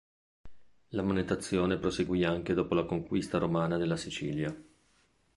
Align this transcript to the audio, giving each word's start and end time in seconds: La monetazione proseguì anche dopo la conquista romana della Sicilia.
La 0.95 1.03
monetazione 1.03 1.77
proseguì 1.77 2.23
anche 2.23 2.55
dopo 2.55 2.73
la 2.73 2.85
conquista 2.85 3.37
romana 3.37 3.77
della 3.77 3.97
Sicilia. 3.97 4.51